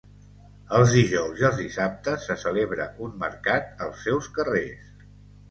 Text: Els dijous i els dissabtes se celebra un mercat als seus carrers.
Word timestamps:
Els 0.77 0.93
dijous 0.99 1.41
i 1.41 1.45
els 1.49 1.59
dissabtes 1.63 2.25
se 2.31 2.39
celebra 2.45 2.89
un 3.09 3.15
mercat 3.25 3.85
als 3.89 4.03
seus 4.09 4.33
carrers. 4.41 4.91